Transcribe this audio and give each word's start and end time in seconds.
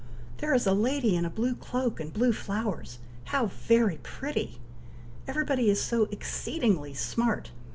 There 0.39 0.51
is 0.55 0.65
a 0.65 0.73
lady 0.73 1.15
in 1.15 1.25
a 1.25 1.29
blue 1.29 1.53
cloak 1.53 1.99
and 1.99 2.11
blue 2.11 2.33
flowers! 2.33 2.97
how 3.25 3.45
very 3.45 3.97
pretty! 4.01 4.57
Everybody 5.27 5.69
is 5.69 5.79
so 5.79 6.05
exceedingly 6.05 6.95
smart! 6.95 7.51